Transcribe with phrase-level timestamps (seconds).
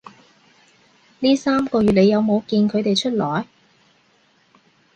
[1.19, 3.45] 呢三個月你有冇見佢哋出來